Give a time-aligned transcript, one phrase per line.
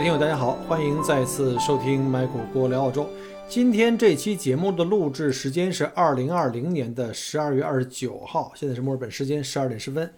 [0.00, 3.06] 位听友，大家好，欢迎再次收听麦果郭聊澳洲。
[3.50, 10.10] 今天这期节目的录制时间是二零二零年的十二月二十九号，现在是墨尔本时间十二点十分。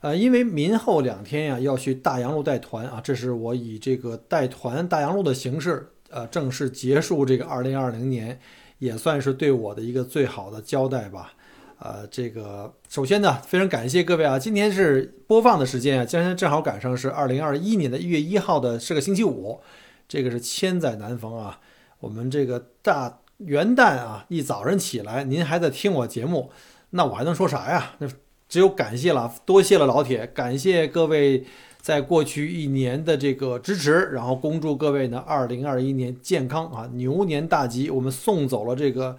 [0.00, 8.38] 呃，因为明后两天呀要去大洋路带团啊，这是我以这个带团大洋路的形式，呃，正式结束这个二零二零年，
[8.80, 11.32] 也算是对我的一个最好的交代吧。
[11.82, 14.38] 呃，这个首先呢，非常感谢各位啊！
[14.38, 19.58] 今天是播放的时间啊，今天正好赶上是二零二一年的一月一号的是个星期五，
[20.06, 21.58] 这个是千载难逢啊！
[21.98, 26.52] 我们这个大元旦啊，一早上起来您还在听我节目，
[26.90, 27.96] 那我还能说啥呀？
[27.98, 28.06] 那
[28.48, 31.44] 只有感谢了，多谢了老铁，感谢各位
[31.80, 37.90] 在过去一年的这个支持，然后恭祝各位呢二零二一年健康啊，牛年大吉！
[37.90, 39.18] 我们送走了这个。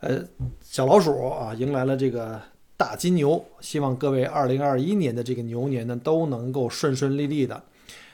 [0.00, 0.24] 呃，
[0.62, 2.40] 小老鼠啊，迎来了这个
[2.76, 7.62] 大金牛，希望各位二零二一年的这个牛年呢，都能够顺顺利利的。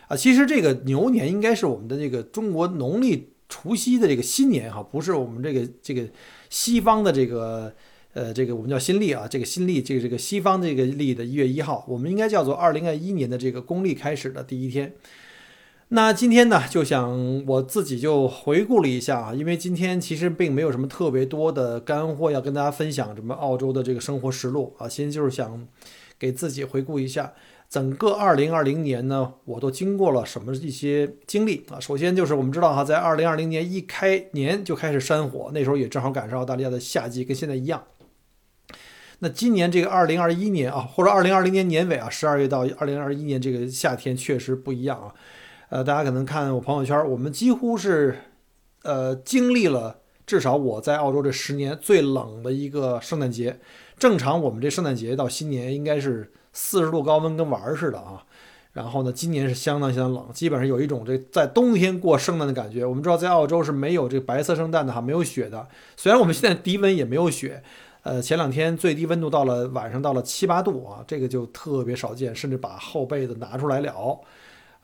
[0.09, 6.05] 啊，其实这个牛年应该是我们的这个中国农历除夕的这个新年哈，不是我们这个这个
[6.51, 7.73] 西方的这个
[8.15, 14.93] 呃这个我们叫新历啊，这个新历这个这个西方这个历的一月一号，我们应该叫做二零二一年的这个公历开始的第一天。
[15.89, 25.65] 那今天呢，就想我自己就回顾了一下啊，因为今天其实并没有什么特别多的干货要跟大家分享，什么澳洲的这个生活实录啊，其实就是想
[26.19, 27.33] 给自己回顾一下
[27.70, 31.78] 整个二零二零年呢，我都经过了什么一些经历啊。
[31.78, 37.84] 首先就是我们知道哈，在二零二零年一开年就开始山火，那时候也正好赶上澳大利亚的夏季，跟现在一样。
[39.21, 45.15] 那今年这个二零二一年啊，或者二零二零年年尾啊，十二月到二零二一年这个夏天确实不一样啊。
[45.69, 48.16] 呃，大家可能看我朋友圈，我们几乎是，
[48.82, 53.59] 呃，经历了至少我在澳洲这十年最冷的一个圣诞节。
[53.99, 58.25] 正常我们这圣诞节到新年应该是四十度高温跟玩儿似的啊。
[58.72, 62.84] 然后呢，今年是相当相当冷，基本上有一种这在冬天过圣诞的感觉。
[62.84, 65.66] 我们知道在澳洲是没有这白色圣诞的哈，没有雪的。
[65.97, 67.62] 虽然我们现在低温也没有雪，
[68.03, 74.21] 呃，前两天最低温度到了晚上到了七八度啊，这个就特别少见，甚至把厚被子拿出来了。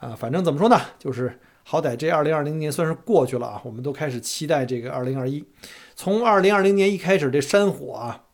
[0.03, 5.45] 啊，反正怎么说呢，就是好歹这二零二零年算是过去了啊，我们都开始期待这个二零二一。
[5.95, 8.25] 从二零二零年一开始，这山火啊，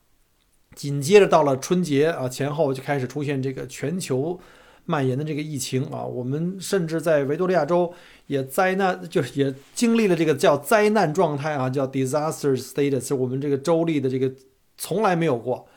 [0.75, 4.41] 紧接着到了春节啊前后就开始出现这个全球
[4.87, 7.93] 蔓延的这个疫情啊，我们甚至在维多利亚州
[8.29, 14.33] 也灾难，就是也经历了这个叫灾难状态啊，叫 disaster status，我们这个州立的这个
[14.79, 15.69] 从来没有过。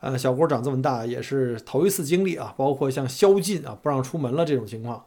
[0.00, 5.02] 呃，小郭长这么大也是头一次经历啊，包括像宵禁啊，不让出门了这种情况。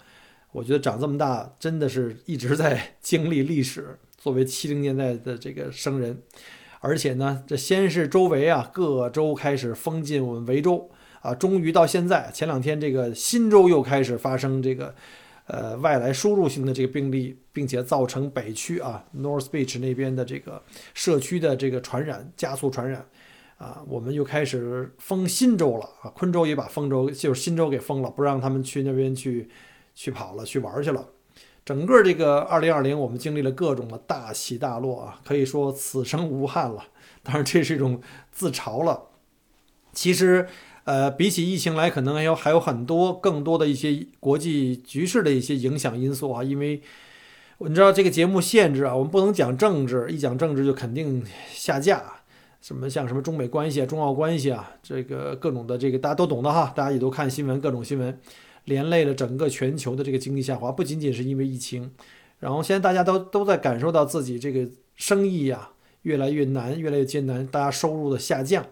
[0.56, 4.00] 我觉得长这么大，真的是一直在 经历历史。
[4.18, 6.18] 作为七零年代的这个生人，
[6.80, 10.90] 而且呢，这先是周围啊各州开始封禁我们维州
[11.22, 14.96] 啊，终于到现在，前两天这个新州又开始发生这个
[15.48, 20.64] 呃外来输入性的这个病例，并且造成北区啊 North Beach 那边的这个
[20.94, 23.06] 社区的这个传染加速传染
[23.58, 29.50] 啊，我们又开始封新州了啊，昆州也把封州就是新州给封了，不让他们去那边去。
[29.96, 31.08] 去跑了，去玩去了。
[31.66, 36.84] 整个这个二零二零，我们经历了各种的大起大落啊，可以说此生无憾了。
[37.24, 38.00] 当然，这是一种
[38.32, 39.06] 自嘲了。
[39.92, 40.48] 其实，
[40.84, 46.44] 呃，比起疫情来，可能还有还有很多更多的一些国际局势的一些影响因素啊。
[46.44, 46.84] 因为
[47.58, 52.04] 你知道这个节目限制啊，我们不能讲政治，一讲政治就肯定下架。
[52.62, 58.20] 什么像什么中美关系啊、中澳关系啊，这个各种的这个大家都懂的哈，大家也都看新闻，各种新闻。
[58.66, 61.92] 连累了整个全球的这个经济下滑，不仅仅是因为疫情，
[62.40, 65.70] 然后现在大家都都在感受到自己这个生意呀
[66.02, 68.66] 越来越难，越来越艰难，大家收入的下降。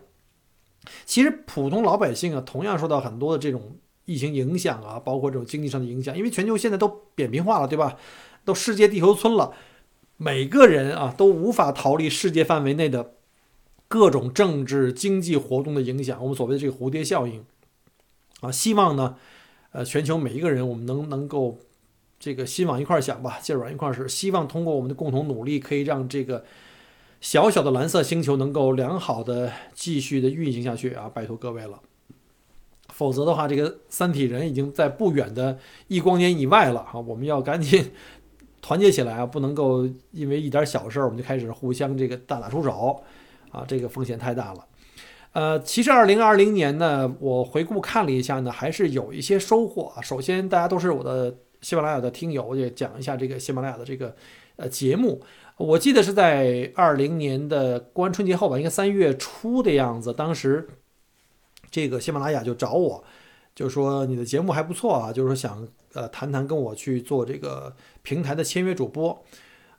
[1.06, 7.96] 其实普通老百姓啊，同样受到很多的这种疫情影响啊，包括这种经济上的影响，因为全球现在都扁平化了，对吧？
[8.44, 9.54] 都世界地球村了，
[10.18, 13.14] 每个人啊都无法逃离世界范围内的
[13.88, 16.20] 各种政治经济活动的影响。
[16.22, 17.46] 我们所谓的这个蝴蝶效应
[18.42, 19.18] 啊，希望呢。
[19.74, 21.58] 呃，全球每一个人，我们能能够
[22.20, 26.46] 这个心往一块儿想吧，劲往一块儿使，希望通过我们的共同努力，可以让这个
[27.20, 31.10] 小小的蓝色星球能够良好的继续的运行下去啊！
[31.14, 31.82] 拜托各位了。
[32.90, 37.00] 否则的话，这个三体人已经在不远的一光年以外了啊！
[37.00, 37.92] 我们要赶紧
[38.62, 43.04] 团结起来啊，不能够因为一点小事我们就开始互相这个大打出手
[43.50, 44.64] 啊，这个风险太大了。
[45.34, 50.02] 呃，其实二零二零年呢，我回顾看了一下呢，还是有一些收获啊。
[50.02, 54.16] 首先，大家都是我的喜马拉雅的听友，我也讲一下这个喜马拉雅的这个
[54.56, 55.22] 呃节目。
[55.58, 60.68] 我记得是在二零年的过完春节后吧，应该三月初的样子，当时。
[61.72, 63.04] 这个喜马拉雅就找我，
[63.56, 69.24] 就说你的节目还不错啊，就是说想呃谈谈跟我去做这个平台的签约主播，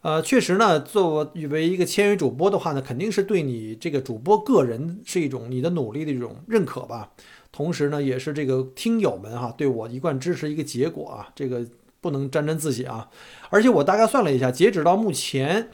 [0.04, 7.08] 呃，确实呢，作为一个签约主播的话呢，肯定是对你这个主播个人是一种你的努力的一种认可吧，
[7.50, 11.66] 同时呢，也是这个听友们哈对我一贯支持一个结果啊，这个
[12.02, 13.08] 不能沾沾自喜啊，
[13.48, 15.70] 而且我大概算了一下，截止到目前。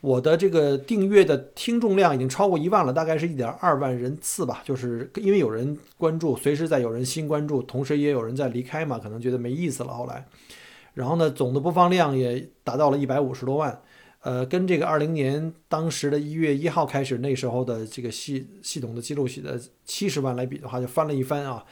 [0.00, 4.62] 我的这个订阅的听众量已经超过一万了，大概是一点二万人次吧。
[4.62, 9.94] 就是因为有人关注，随时在有人新关注，同时也有人在离开嘛，可能觉得没意思了。
[9.94, 10.26] 后来，
[10.94, 13.82] 然后呢，总的播放量也达到了一百五十多万。
[14.22, 21.64] 呃，跟这个二零年当时的一月一号开始那时候的这个系系统的记录写的七十万来比的话，就翻了一番啊。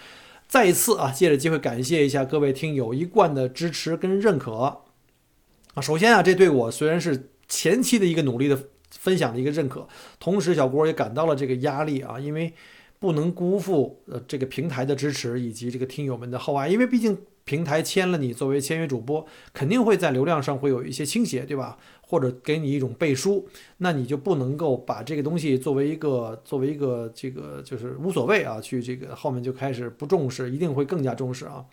[0.46, 4.78] 再一次啊，借着机会感谢一下各位听友一贯的支持跟认可啊。
[5.80, 7.30] 首先啊，这对我虽然是。
[7.48, 8.58] 前期的一个努力的
[8.92, 9.86] 分享的一个认可，
[10.18, 12.50] 同时小郭也感到了这个压力啊，因为
[12.98, 21.76] 不能辜负呃这个平台的支持以及这个听友们的厚爱，因为毕竟平台签了你作为签约主播，肯定会在流量上会有一些倾斜，对吧？
[22.00, 23.48] 或者给你一种背书，
[23.78, 31.64] 那你就不能够把这个东西作为一个作为一个这个就是无所谓啊，去这个后面就开始不重视，一定会更加重视啊。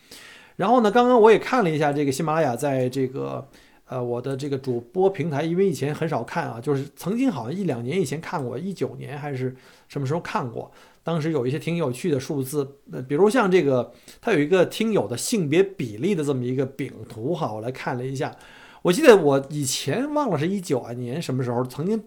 [0.55, 3.47] 然后呢，刚刚我也看了一下这个喜马拉雅在这个。
[3.89, 9.55] 呃，我的这个主播平台，因为以前很少看啊，就是曾经好像一两年以前看过，一九年还是
[9.87, 10.71] 什么时候看过，
[11.09, 13.91] 当时有一些挺有趣的数字，呃，比如像这个，
[14.21, 18.37] 它有一个听友的性别比例的这么一个饼图哈，我来看了一下，
[18.83, 22.03] 我记得我以前忘了是一九年什么时候曾经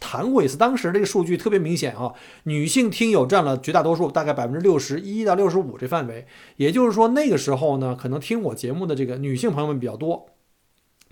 [0.00, 2.12] 谈过一次，当时这个数据特别明显啊，
[2.42, 6.26] 女性听友占了绝大多数，大概百分之六十一到六十五这范围，
[6.56, 10.26] 也就是说那个时候呢，可能听我节目的这个女性朋友们比较多。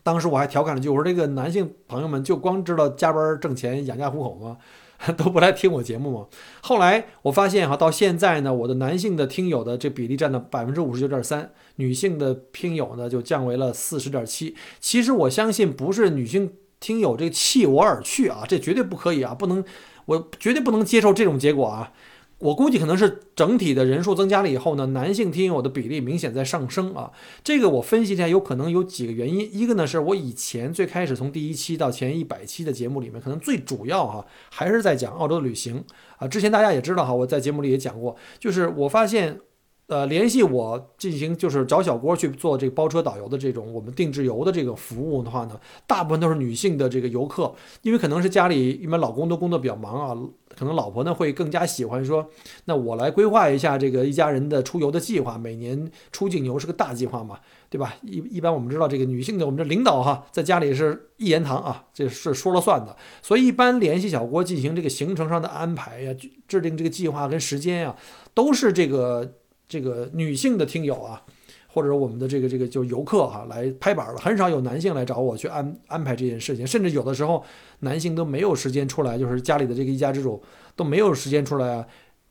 [0.02, 4.56] 当时我还调侃了句，我说这个男性朋友们就光知道加班挣钱养家糊口吗？
[5.16, 6.26] 都不来听我节目吗？
[6.60, 14.56] 后来我发现哈，到现在呢，我的男性的听友的这比例占到百分之五十九点三，女性的听友呢就降为了四十点七。
[14.80, 19.64] 其实我相信不是女性听友这弃我而去啊，这绝对不可以啊，不能，
[20.06, 21.92] 我绝对不能接受这种结果啊。
[22.38, 27.10] 我估计可能是整体的人数增加了以后呢，男性听友的比例明显在上升啊。
[27.42, 29.48] 这个我分析一下，有可能有几个原因。
[29.52, 35.84] 一个呢，是我以前最开始从第一期到前一百期的节目里面，可能最主要哈还是在讲澳洲的旅行
[36.18, 36.28] 啊。
[36.28, 39.40] 之前大家也知道哈，我在节目里也讲过，就是我发现。
[39.88, 50.14] 呃，联系我进行就是找小郭去做这个包车导游的这种我们定制游的这个服务的话呢，大部分都是女性的这个游客，因为可能是家里一般老公都工作比较忙啊，
[50.54, 52.28] 可能老婆呢会更加喜欢说，
[52.66, 57.38] 那我来规划一下这个一家人的出游的计划，每年出境游是个大计划嘛，
[57.70, 57.94] 对吧？
[58.02, 66.14] 一一般我们知道这个女性的我们这领导哈，在家里是一言堂啊，这是说了算的，所以一般联系小郭进行这个行程上的安排呀，
[66.46, 67.96] 制定这个计划跟时间呀，
[68.34, 69.32] 都是这个。
[69.68, 71.22] 这个女性的听友啊，
[71.66, 77.44] 或者我们的这个这个就游客哈，来拍板了，很少有男性来找我去安安排这件事情，甚至有的时候
[77.80, 80.42] 男性都没有时间出来，就是家里的这个一家之主
[80.74, 81.86] 都没有时间出来啊。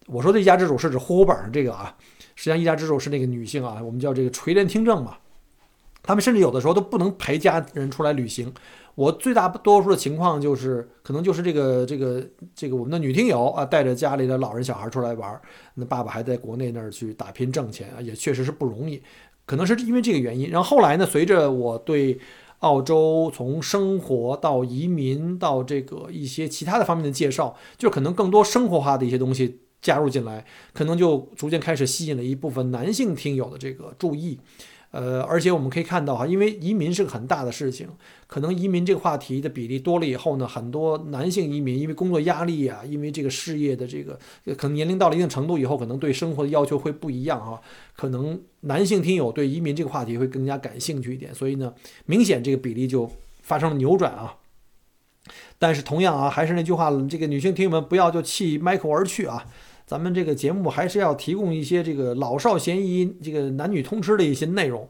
[0.08, 1.96] 我说的一家之主是指户口本上这个啊，
[2.36, 5.18] 实际上一家之主是那个女性啊，我们叫这个垂帘听政嘛。
[6.02, 8.54] 他们甚至有的时候都不能陪家人出来旅行。
[8.98, 15.40] 我最大多数的情况就是，可能就是这个这个这个我们的女听友啊，带着家里的老人小孩出来玩，
[15.76, 19.00] 那爸爸还在国内那儿去打拼挣钱啊，也确实是不容易。
[19.46, 22.20] 可能是因为这个原因，然后后来呢，随着我对
[22.62, 34.40] 澳洲从生活到移民到这个一些其他的方面的介绍，就可能更多生活化的一些东西加入进来，可能就逐渐开始吸引了一部分男性听友的这个注意。
[34.92, 37.88] 呃，而且我们可以看到哈，因为移民是个很大的事情，
[38.26, 44.18] 可能移民这个话题的比例多了以后呢，很多男性移民因为工作压力啊，因为这个事业的这个
[44.56, 47.60] 可能年龄到了一定程度以后，可能对生活的要求会不一样啊，
[47.96, 51.74] 可能男性听友对移民这个话题会更加感兴趣一点，所以呢，
[52.06, 54.36] 明显这个比例就发生了扭转啊。
[55.60, 59.46] 但是同样啊，还是那句话，这个女性听友们不要就弃 Michael 而去啊。
[59.88, 64.88] 咱们这个节目还是要提供一些这个老少咸宜、这个男女通吃的一些内容。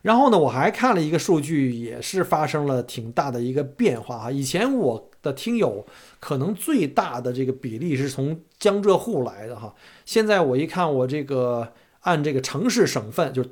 [0.00, 4.30] 然后呢，我还看了一个数据，也是发生了挺大的一个变化啊。
[4.30, 5.86] 以前我的听友
[6.20, 13.44] 可能最大的这个比例是从江浙沪来的哈，现在我一看我这个按这个城市省份，就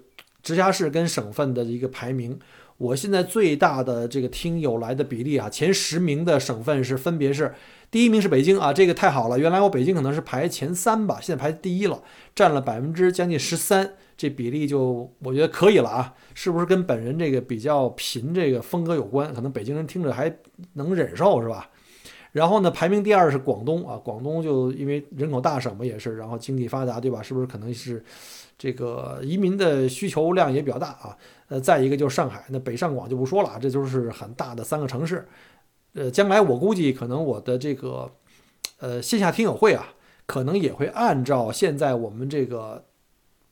[0.43, 2.39] 直辖市跟省份的一个排名，
[2.83, 7.55] 我现在最大的这个听友来的比例啊，前十名的省份是分别是。
[7.93, 9.39] 第一名是北京啊，这个太好了。
[9.39, 12.03] 原来我北京可能是排前三吧，现在排第一了，
[12.35, 16.13] 占了百分之将近十三，这比例就我觉得可以了啊。
[16.35, 19.33] 是不是跟本人这个比较贫这个风格有关？
[19.33, 20.35] 可能北京人听着还
[20.73, 21.71] 能忍受是吧？
[22.33, 27.23] 然后呢，排名第二是广东啊，广东就因为人口大省嘛也是，然后经济发达对吧？
[27.23, 28.03] 是不是可能是
[28.63, 31.19] 这个移民的需求量也比较大啊？
[31.49, 35.27] 呃，再一个就是上海，那北上广就不说了，这就是很大的三个城市。
[35.95, 38.09] 呃，将来我估计可能我的这个，
[38.79, 39.95] 呃，线下听友会啊，
[40.27, 42.85] 可能也会按照现在我们这个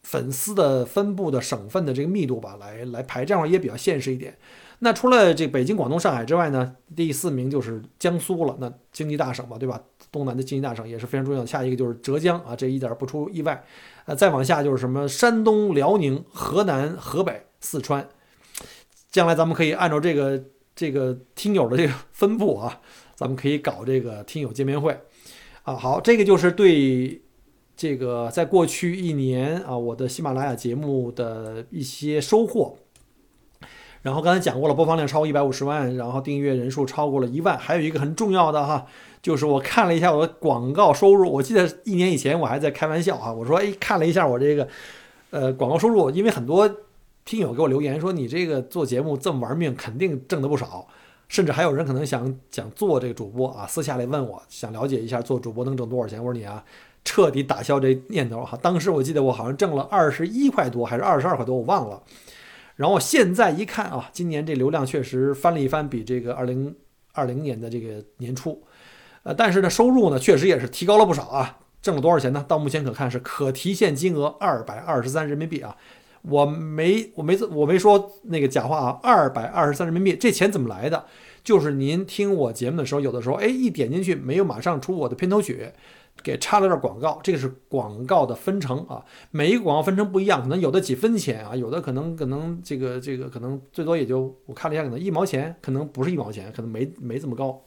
[0.05, 4.38] 粉丝的分布的省份的这个密度吧，来来排，这样也比较现实一点。
[4.83, 8.57] 那除了这北京、广东、上海之外呢，第四名就是江苏了。
[8.61, 9.83] 那经济大省嘛，对吧？
[10.11, 11.47] 东南的经济大省也是非常重要的。
[11.47, 13.62] 下一个就是浙江啊，这一点不出意外。
[14.14, 18.09] 再往下就是什么山东、辽宁、河南、河北、四川。
[19.11, 20.43] 将来咱们可以按照这个。
[20.73, 22.81] 这个听友的这个分布啊，
[23.14, 24.99] 咱们可以搞这个听友见面会
[25.62, 25.75] 啊。
[25.75, 27.21] 好，这个就是对
[27.76, 32.79] 这个在过去一年啊，我的喜马拉雅节目的一些收获。
[34.02, 37.59] 然后刚才讲过了，播放量超过一百五十万，然后订阅人数超过了一万。
[37.59, 38.87] 还有一个很重要的哈，
[39.23, 41.30] 就是我看了一下我的广告收入。
[41.30, 44.69] 我记得一年以前我还在开玩笑啊，我说哎，看了一下我这个
[45.30, 46.71] 呃广告收入，因为很多。
[47.23, 50.88] 听友给我留言说：“你这个做节目这么玩命，肯定挣得不少。”
[51.28, 56.19] 甚至还有人可能想想做这个主播啊，私下里问我，想了解一下做主播能挣多少钱。
[56.19, 56.64] 我说你啊，
[57.04, 58.59] 彻底打消这念头哈。
[58.61, 62.02] 当时我记得我好像挣了二十一块多，还是二十二块多，我忘了。
[62.81, 66.75] 然后现在一看啊，今年这流量确实翻了一番，比这个二零
[67.13, 68.63] 二零年的这个年初，
[69.23, 71.59] 呃，但是呢，收入呢确实也是提高了不少啊。
[71.83, 72.43] 挣了多少钱呢？
[72.49, 75.77] 到目前可看是可提现金额二百二十三人民币啊。
[76.23, 78.99] 我没我没我没说那个假话啊！
[79.03, 81.05] 二百二十三人民币，这钱怎么来的？
[81.45, 85.69] 就是您听我节目的时候，有的时候哎一点进去没有马上出我的片头曲，
[86.23, 89.05] 给插了段广告，这个是广告的分成啊。
[89.31, 97.62] 每一个广告分成不一样，可能有的几分钱啊，有的可能可能这个这个可能最多也就我看了一下，可能一毛钱，可能不是一毛钱，可能没没这么高。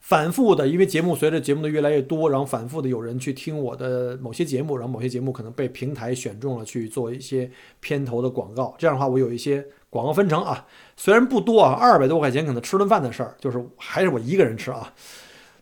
[0.00, 7.50] 反复的，因为节目随着节目的越来越多，然后反复的有人去听我的某些节目，然后某些节目可能被平台选中了去做一些
[7.80, 8.74] 片头的广告。
[8.76, 14.92] 这样的话，我有一些广告分成啊，虽然不多啊，二百多块钱可能吃顿饭的事儿，就是还是我一个人吃啊。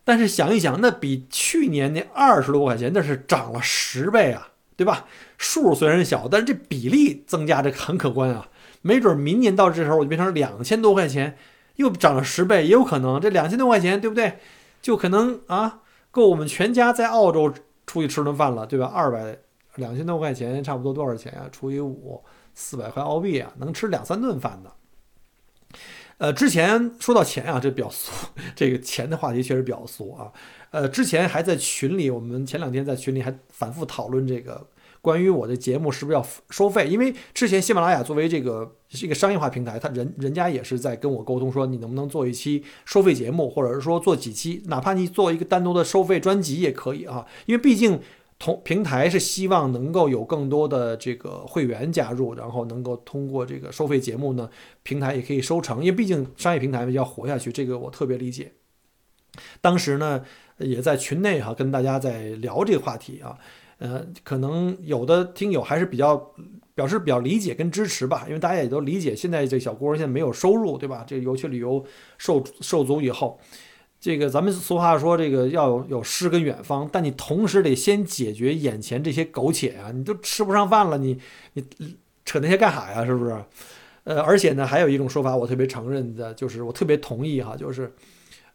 [0.05, 5.07] 但是想一想，那比去年那二十多块钱那是涨了十倍啊，对吧？
[5.39, 8.49] 数虽然小，但是这比例增加这很可观啊。
[8.83, 11.37] 没准明年到这时候我就变成两千多块钱。
[11.77, 14.35] 又涨了十倍，也有可能这两千多块钱，对不对？
[14.83, 15.81] 就可能啊，
[16.11, 17.51] 够我们全家在澳洲
[17.87, 18.93] 出去吃顿饭了，对吧？
[18.95, 19.39] 二百
[19.77, 21.49] 两千多块钱，差不多多少钱呀？
[21.51, 24.71] 除以五，四百块澳币啊，能吃两三顿饭的。
[26.19, 28.13] 呃，之前说到钱啊，这比较俗，
[28.55, 30.33] 这个钱的话题确实比较俗啊。
[30.71, 34.67] 呃，之前还在群里，我们前两天在群里还反复讨论这个。
[35.01, 36.87] 关于我的节目是不是要收费？
[36.87, 47.27] 因为之前喜马拉雅作为这个是一个商业化平台，他人人家也是在跟我沟通，说你能不能做一期收费节目，或者是说做几期，哪怕你做一个单独的收费专辑也可以啊。
[47.47, 47.99] 因为毕竟
[48.43, 54.51] 同平台是希望能够有更多的这个会员加入，然后能够通过这个收费节目呢，
[54.83, 55.79] 平台也可以收成。
[55.79, 58.51] 因为毕竟商业平台要活下去，这个我特别理解。
[59.61, 60.25] 当时呢，
[60.59, 63.39] 也在群内哈跟大家在聊这个话题啊。
[63.79, 66.33] 呃，可能有的听友还是比较
[66.75, 71.05] 表示比较理解跟支持吧，因为大家也都理解，现在这小郭现在没有收入，对吧？
[71.07, 71.85] 这游去旅游
[72.19, 73.39] 受受阻以后，
[74.03, 81.17] 这个咱们俗话说，这个要有诗跟远方，但你同时得先解决眼前这些苟且啊，你都吃不上饭了，你
[81.53, 81.65] 你
[82.25, 83.07] 扯那些干啥呀？
[83.07, 83.45] 是不是？
[84.03, 87.95] 呃，而且呢，还有一种说法，我特别承认的，就是我特别同意哈，就是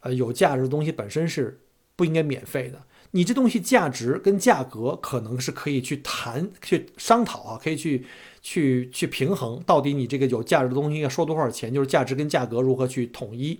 [0.01, 1.57] 呃，有价值的东西本身是
[1.95, 2.81] 不应该免费的。
[3.11, 8.05] 你这东西价值跟价格可能是可以去谈、去商讨啊，可以去、
[8.41, 9.63] 去、去平衡。
[9.65, 11.73] 到底你这个有价值的东西要收多少钱？
[11.73, 13.57] 就是价值跟价格如何去统一，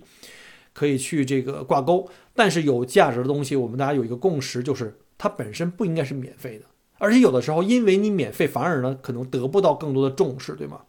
[0.78, 2.08] 可以去这个挂钩。
[2.34, 6.64] 但是有价值的东西，我们大家有一个共识，就是它本身不应该是免费的。
[6.98, 10.82] 而且有的时候，因为你免费，反而呢可能得不到更多的重视，对吗？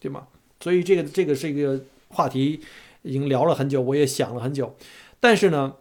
[0.00, 0.28] 对吗？
[0.60, 2.60] 所以这个这个是一个话题，
[3.02, 4.76] 已经聊了很久，我也想了很久。
[5.18, 5.74] 但是呢，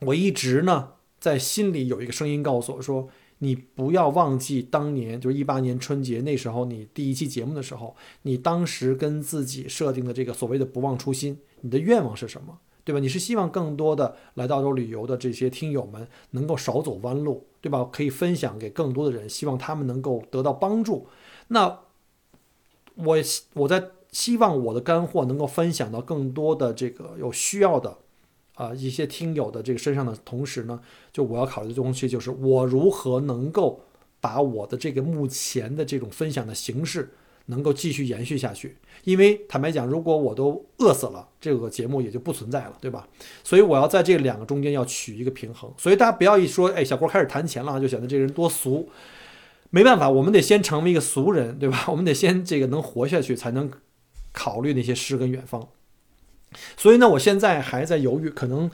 [0.00, 0.92] 我一直呢。
[1.18, 3.08] 在心里有一个声音告诉我说
[3.38, 12.58] ：“你不要忘记当年就是一八年春节那时候，你第一期节目的时候，你当时跟自己设定的这个所谓的不忘初心，你的愿望是什么？
[12.84, 13.00] 对吧？
[13.00, 17.88] 你是希望更多的来到澳洲旅游的这些听友们能够少走弯路，对吧？
[17.92, 21.08] 可以分享给更多的人，希望他们能够得到帮助。
[21.48, 21.80] 那
[22.94, 23.16] 我
[23.54, 27.98] 我在希望我的干货能够分享到更多的这个有需要的
[28.56, 30.80] 啊一些听友的这个身上的同时呢，
[31.12, 33.80] 就我要考虑的东西就是我如何能够
[34.20, 37.12] 把我的这个目前的这种分享的形式。
[37.48, 43.06] 能够继续延续下去，因为坦白讲，如果我都饿死了，这个节目也就不存在了，对吧？
[43.44, 45.72] 所以我要在这两个中间要取一个平衡。
[45.78, 48.88] 所以大家不要一说，哎，小郭开始谈钱了，就显得这个人多俗。
[49.70, 51.84] 没办法，我们得先成为一个俗人，对吧？
[51.86, 53.70] 我们得先这个能活下去，才能
[54.32, 55.68] 考虑那些诗跟远方。
[56.76, 58.70] 所以呢，我现在还在犹豫，可能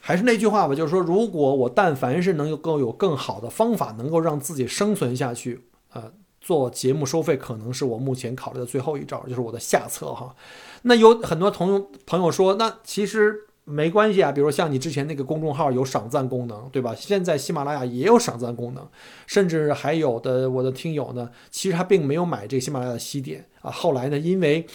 [0.00, 6.12] 还是那句话吧，就是说，如果我但凡是能够有更好的方法，能够让自己生存下去，啊。
[6.46, 10.36] 做节目收费可能是我目前考虑的最后一招，就是我的下策哈。
[10.82, 14.30] 那有很多同朋友说，那其实没关系啊。
[14.30, 16.94] 比如像你之前那个公众号有赏赞功能，对吧？
[16.94, 18.86] 现在喜马拉雅也有赏赞功能，
[19.26, 23.70] 甚至还有的我的听友呢，其实他并没有买这个喜马拉雅的西点啊。
[23.70, 24.66] 后来呢，因为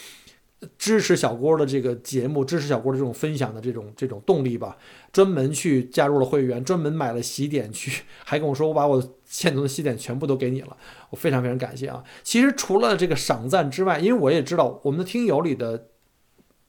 [0.78, 4.78] 支持小郭的这个节目，支持小郭的这种分享的这种这种动力吧，
[5.12, 10.76] 专门去加入了会员，专门买了喜点去，还跟我说我把我欠存的喜点全部都给你了，
[11.12, 12.04] 我非常非常感谢啊！
[12.24, 15.88] 其实除了这个赏赞之外，因为我也知道我们的听友里的，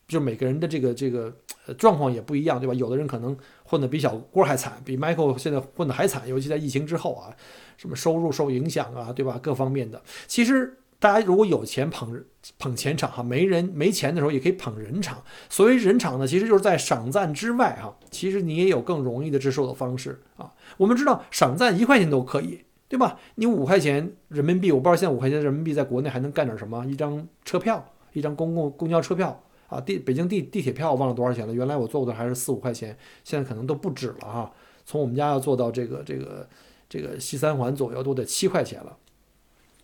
[0.06, 1.34] 就每个人的这个这个
[1.76, 2.74] 状况也不一样，对吧？
[2.74, 7.34] 有的人可能混得比小郭还惨，比 Michael 现在混得还惨，尤其在疫情之后啊，
[7.76, 9.40] 什么收入受影响啊，对吧？
[9.42, 10.76] 各方面的，其实。
[11.00, 12.22] 大家如果有钱捧
[12.58, 15.20] 捧钱场哈，没人没钱的时候也可以捧人场。
[15.48, 20.52] 所谓人场呢，其实就是在赏赞之外哈，其实你也有更容易的支持的方式啊。
[20.76, 23.18] 我们知道赏赞一块钱都可以，对吧？
[23.36, 26.84] 你五块钱人民币，我不知道现在五块钱人民币在国内还能干点什么？
[26.84, 31.54] 一张车票，一张公共公交车票啊，地北京地地铁票忘了多少钱了。
[31.54, 34.52] 原来我坐过的还是四五块钱，现在可能都不止了哈。
[34.84, 36.46] 从我们家要坐到这个这个
[36.90, 38.96] 这个西三环左右都得七块钱了。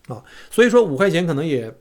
[0.08, 1.72] 啊，所以说五块钱可能也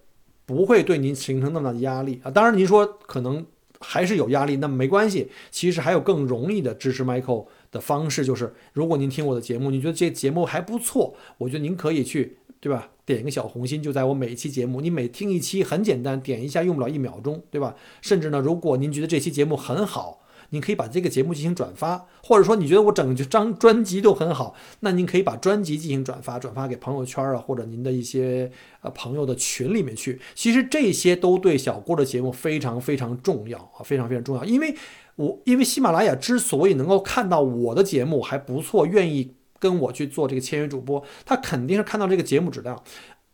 [0.46, 2.32] 不会对您形成那么大的压力啊。
[2.32, 3.46] 当然，您说可能
[3.80, 5.30] 还是有压力，那么没关系。
[5.52, 12.90] 其实还有更容易的支持 Michael 的方式，就是如果您听我的节目，你觉得这节目还不错，我觉得您可以去，对吧？
[13.06, 17.76] 点一个小红心，就在我每一期节目，你每听一期很简单，点一下用不了一秒钟，对吧？
[18.02, 20.22] 甚至呢，如果您觉得这期节目很好。
[20.49, 30.19] 您可以把这个节目进行转发，或者说你觉得我整张专辑都很好，那您可以把专辑进行转发，转发给朋友圈啊，或者您的一些呃朋友的群里面去。
[30.34, 34.43] 其实这些都对小郭的节目非常非常重要啊，非常非常重要。
[34.45, 34.75] 因为
[35.15, 42.81] 我因为喜马拉雅之所以能够看到我的节目还不错，愿意跟我去做这个签约主播，他肯定是看到这个节目质量。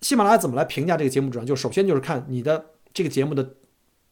[0.01, 1.45] 喜马拉雅怎么来评价这个节目质量？
[1.45, 3.55] 就首先就是看你的这个节目的。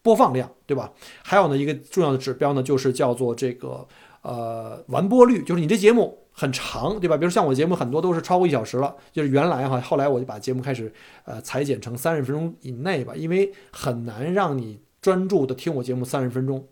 [0.02, 0.92] 播放量对吧？
[1.24, 3.88] 还有呢，一个重要的指标呢，就是叫做这个
[4.22, 7.18] 呃完播率，就是你这节目很长对吧？
[7.18, 10.92] 比如像我节目很多都是超过一小时了，就是原来哈，后来我就把节目开始
[11.26, 16.68] 呃裁剪成三十分钟以内吧，因为很难让你专注的听我节目三十分钟。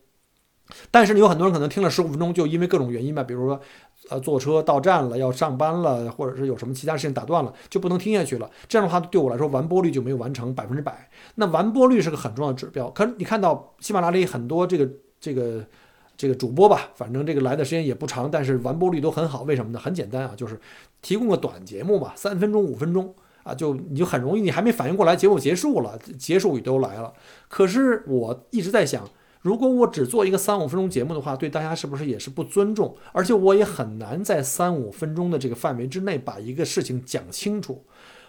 [0.91, 3.59] 但是呢有很多人可能听了十五分钟，就因为各种原因吧，比如说。
[4.09, 8.49] 呃，坐车到站了，要上班了，或者是有什么其他事情打断了，就不能听下去了。
[8.67, 11.09] 这样的话，对我来说，完播率就没有完成百分之百。
[11.35, 12.89] 那完播率是个很重要的指标。
[12.91, 14.89] 可是你看到喜马拉雅很多这个
[15.19, 15.65] 这个
[16.15, 19.43] 这个主播吧，反正这个来的时间也不长，但是完播率都很好。
[19.43, 19.79] 为什么呢？
[19.79, 20.57] 很简单啊，就是
[21.01, 27.11] 提供个短节目嘛，三分钟、五分钟啊，就你就很容易，你还没反应过来，节目结束了，结束语都来了。
[27.49, 29.03] 可是我一直在想。
[29.47, 32.93] 如果我只做一个三五分钟节目的话，对大家是不是也是不尊重？
[33.13, 37.81] 而且我也很难在三五分钟的这个范围之内把一个事情讲清楚。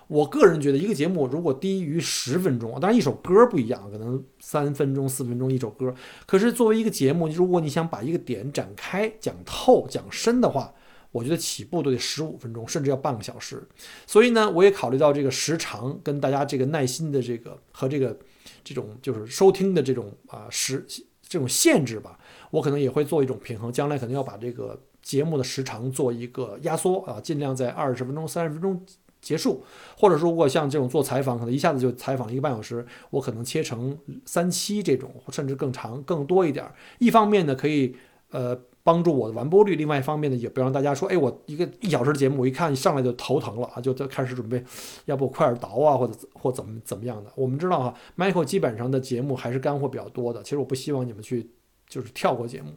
[0.06, 5.92] 我个人觉得，一个节目如果低于十分钟，当然一首歌不一样，可能三分钟、四分钟一首歌。
[6.24, 10.72] 可是作为一个节目，如果你想把一个点展开、讲透、讲深的话，
[11.10, 13.66] 我觉得起步都得十五分钟，甚至要半个小时。
[14.06, 18.16] 所以呢，我也考虑到这个时长跟大家这个耐心的这个和这个。
[18.64, 20.84] 这种就是收听的这种啊时
[21.28, 22.18] 这种限制吧，
[22.50, 23.72] 我可能也会做一种平衡。
[23.72, 28.84] 将来可能要把这个节目的时长做一个压缩啊，尽量在二十分钟、三十分钟
[29.20, 29.62] 结束。
[29.96, 36.64] 或者说，如果像这种做采访，可能一下子就采访一个半小时，我可能切成三期这种，甚至更长、更多一点。
[36.98, 37.94] 一方面呢，可以
[38.30, 38.58] 呃。
[38.88, 44.64] 帮助我的完播率，另外一方面呢，也不让大家说，哎，我一个一小时的节目，我一看上来就头疼了啊，就开始准备，
[45.04, 47.30] 要不快点倒啊，或者或怎么怎么样的。
[47.36, 50.42] 我们知道哈，Michael 基本上的节目还是干货比较多的。
[50.42, 51.50] 其实我不希望你们去
[51.86, 52.72] 就是跳过节目，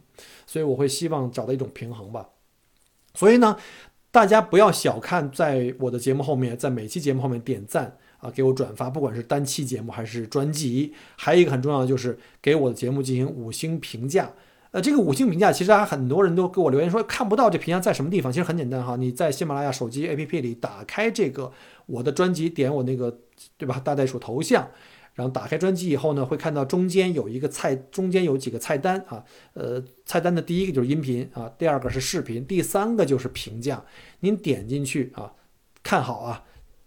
[0.46, 2.28] 所以我会希望找到一种平衡吧。
[3.14, 3.56] 所以呢，
[4.10, 10.92] 大家不要小看在我的节目后面，在每期节目后面点赞啊，给我转发，不管是单期节目还是专辑。
[11.16, 14.30] 还有一个很重要的就是给我的节目进行五星评价。
[14.72, 18.32] 呃，这个五星评价其实还很多人都给我留言说看不到这评价在什么地方。
[18.32, 21.52] 其实很简单哈，你在喜马拉雅手机 APP 里打开这个
[21.86, 23.18] 我的专辑，点我那个
[23.56, 24.68] 对吧大袋鼠头像。
[25.14, 33.84] 然后打开专辑以后呢，会看到中间有一个菜，中间有几个菜单啊，呃，菜单的第一个就是音频啊，第二个是视频，第三个就是评价。
[34.20, 35.30] 您点进去啊，
[35.82, 36.42] 看好啊，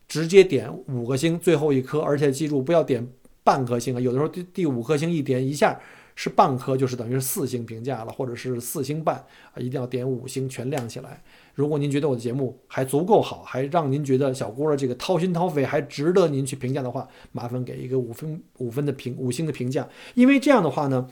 [0.07, 3.07] 直接点五个星，最后一颗，而且记住不要点
[3.43, 5.79] 半颗星啊，有的时候第第五颗星一点一下。
[6.15, 9.15] 是半颗就是等于是四星评价了，或者是四星半
[9.54, 11.21] 啊，一定要点五星全亮起来。
[11.54, 19.88] 如果您觉得我的节目还足够好，还让您觉得小郭的这个掏心掏肺还值得您去评价的话，麻烦给一个五分五分的评五星的评价。
[20.13, 21.08] 因为这样的话呢，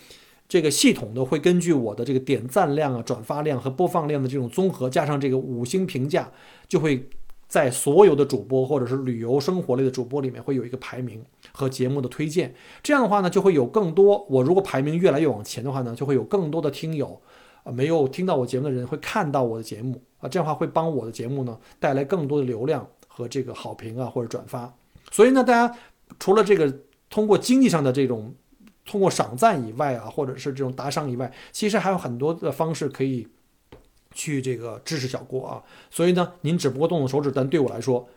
[0.47, 6.31] 这个系统的会根据我的这个点赞量啊、转发量和播放量的这种综合，加上这个五星评价，
[6.67, 7.07] 就会。
[7.45, 12.53] 在所有的主播或者是旅游生活类的主播里面，会有一个排名和节目的推荐。
[12.81, 14.25] 这样的话呢，就会有更多。
[14.29, 17.21] 我如果排名越来越往前的话呢，就会有更多的听友
[17.63, 24.73] 啊，没有听到我节目的人会看到我的节目啊，这样的话会帮我的节目呢带来更多的流量和这个好评啊或者转发。
[25.11, 25.75] 所以呢，大家
[26.19, 26.73] 除了这个
[27.09, 28.33] 通过经济上的这种
[28.85, 33.27] 通过赏赞以外啊，或者是这种打赏以外，其实还有很多的方式可以。
[34.15, 38.07] 去这个支持小郭啊，所以呢，您只不过动动手指，但对我来说，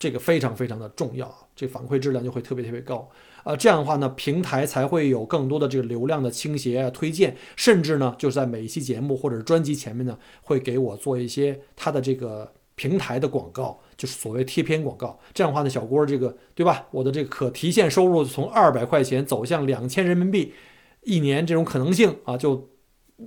[0.00, 3.06] 这个非常非常的重要，这反馈质量就会特别特别高
[3.44, 3.54] 啊。
[3.54, 15.20] 这样的话呢，平台才会有更多的这个流量的倾斜啊、推荐，甚至呢，就是在每一期节目或者专辑前面呢，会给我做一些它的这个平台的广告，就是所谓贴片广告。
[15.34, 16.86] 这样的话呢，小郭这个对吧？
[16.90, 20.54] 我的这个可提现收入从二百块钱走向两千人民币
[21.02, 22.68] 一年这种可能性啊，就。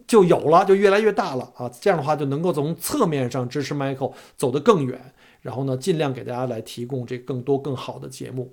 [0.08, 1.70] 就有了，就越来越大了啊！
[1.80, 8.52] 这样的话就能够从侧面上支持 Michael 走得更远，然后呢，尽量给大家来提供这更多更好的节目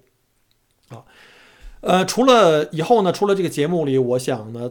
[0.91, 1.03] 啊。
[1.81, 4.71] 呃，除了以后呢，除了这个节目里，我想呢，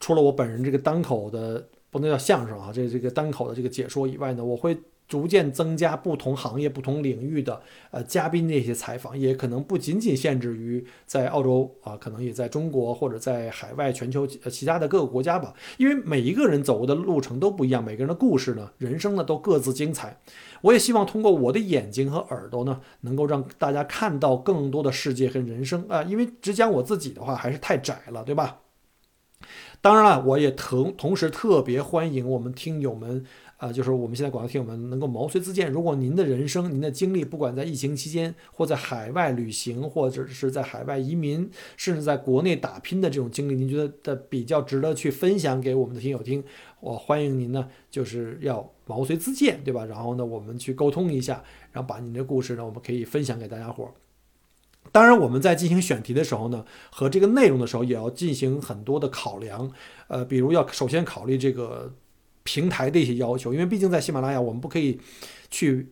[0.00, 4.78] 除了我本人这个单口的不能叫相声啊，这这个单口的这个解说以外呢，我会。
[5.10, 15.52] 逐渐增加不同行业、不同领域的呃嘉宾的一些采访，也可能不仅仅限制于在澳洲啊，可能也在中国或者在海外、全球呃其他的各个国家吧。
[15.78, 20.16] 因为每一个人走过的路程都不一样，每个人的故事呢、人生呢都各自精彩。
[20.60, 26.04] 我也希望通过我的眼睛和耳朵呢，能够让大家看到更多的世界和人生啊。
[26.04, 28.60] 因为只讲我自己的话还是太窄了，对吧？
[29.80, 33.24] 当然了，我也同同时特别欢迎我们听友们。
[33.60, 35.70] 啊，就是我们现在广大听友们能够毛遂自荐。
[35.70, 41.46] 如果您的人生、您的经历，不管在疫情期间，或在海外旅行，或者是在海外移民，
[41.76, 46.42] 甚至在国内打拼的这种经历，您觉得的比较值得去分享给我们的听友听，
[46.80, 49.84] 我欢迎您呢，就是要毛遂自荐，对吧？
[49.84, 53.90] 然后呢，我们去沟通一下，然后把您的故事呢，我们可以分享给大家伙儿。
[54.90, 59.70] 当然，我们在进行选题的时候呢，和这个内容的时候，也要进行很多的考量。
[60.08, 61.92] 呃，比如要首先考虑这个。
[62.42, 64.98] 平台的一些要求，因为毕竟在喜马拉雅，我们不可以
[65.50, 65.88] 去，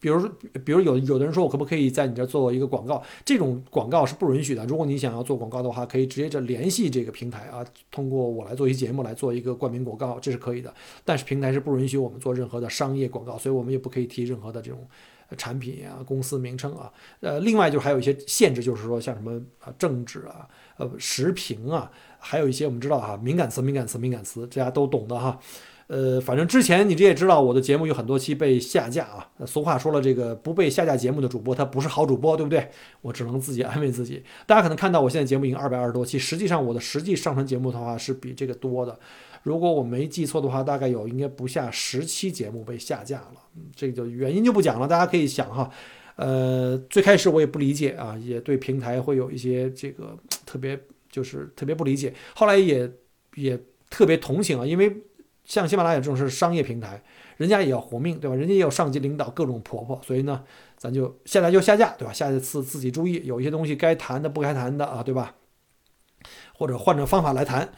[0.00, 0.30] 比如说，
[0.64, 3.02] 比如有有的人说我可不可以在你这做一个广告？
[3.24, 4.64] 这种广告是不允许的。
[4.66, 10.72] 如果你想要做广告的话，可以直接就联系这个平台啊，通过我来做一节目来做一个冠名广告，这是可以的。
[11.04, 14.86] 但是平台是不允许我们做任何的商业广告，所以我们也不可以提任何的这种
[15.36, 16.92] 产品啊、公司名称啊。
[17.20, 25.38] 呃，另外就还有一些限制，就是说像什么啊政治啊、呃时评啊，还有一些我们知道哈敏感词、敏感词、敏感词，大家都懂的哈。
[25.88, 29.26] 呃，反正之前你这也知道，我的节目有很多期被下架啊。
[29.46, 32.68] 俗话说了，这个不被下架节目的主播，他不是好主播，对不对？
[33.00, 34.22] 我只能自己安慰自己。
[34.46, 39.00] 大家可能看到我现在节目已经二百二十多期，实际上我的实际上传节目的话是比这个多的。
[39.44, 43.40] 如果我没记错的话，大概有应该不下十期节目被下架了。
[43.74, 45.70] 这个原因就不讲了，大家可以想哈。
[46.16, 50.78] 呃，最开始我也不理解啊，也对平台会有一些这个特别
[51.10, 52.12] 就是特别不理解。
[52.34, 52.92] 后来也
[53.36, 54.94] 也特别同情啊，因为。
[55.48, 57.02] 像喜马拉雅这种是商业平台，
[57.38, 58.36] 人家也要活命，对吧？
[58.36, 60.44] 人家也有上级领导，各种婆婆，所以呢，
[60.76, 62.12] 咱就现在就下架，对吧？
[62.12, 65.36] 下一次自己注意，有一些东西该谈的不该谈的啊，对吧？
[66.52, 67.72] 或者换着方法来谈。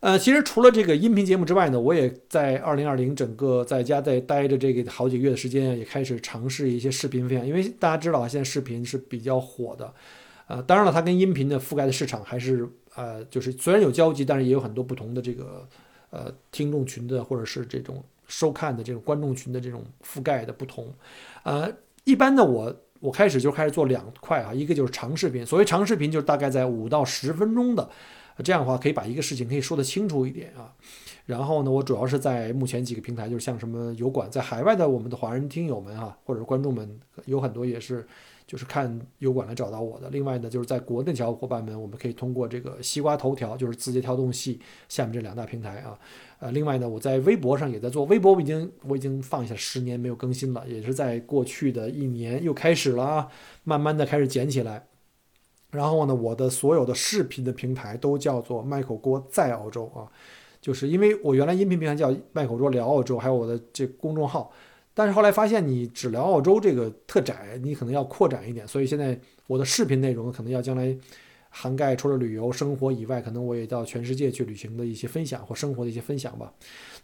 [0.00, 9.94] 呃，其实除了这个音频节目之外呢，我也在二零二零整个在家在待着这个好几个月的时间，也开始尝试一些视频分享，因为大家知道啊，现在视频是比较火的，
[10.48, 15.66] 呃，当然了，它跟音频的覆盖的市场还是呃，就是虽然有交集，但是也有很多不同的这个。
[16.16, 20.90] 呃，听众群的或者是这种收看的这种观众群的这种覆盖的不同，
[21.42, 21.70] 呃，
[22.04, 27.86] 一般的我我开始就开始做两块啊，一个就是长视频，所谓长视频就是大概在五到十分钟的，
[28.42, 30.72] 这样的话可以把一个事情可以说得清楚一点啊。
[31.26, 38.06] 然后呢，我主要是在目前几个平台，就是像什么油管，在海外的我们的华人听友们啊，或者观众们，有很多也是
[38.46, 40.08] 就是看油管来找到我的。
[40.10, 45.98] 另外呢，就是在国内的小伙伴们，我们可以通过这个西瓜头条，就是字节跳动系下面这两大平台啊。
[46.38, 53.28] 呃，另外呢，我在微博上也在做，微博我已经我已经放下十年没有更新了，也是在过去的一年又开始了啊，
[53.64, 54.86] 慢慢的开始捡起来。
[55.72, 60.06] 然后呢，我的所有的视频的平台都叫做麦口锅在澳洲啊。
[60.60, 64.50] 就是因为我原来音频平台叫麦口桌聊澳洲，还有我的这公众号，
[64.98, 70.96] 但是后来发现你只聊澳洲这个特窄，你可能要扩展一点，所以现在我的视频内容可能要将来
[71.50, 76.50] 涵盖除了旅游生活以外，可能我也到全世界去旅行的一些分享或生活的一些分享吧。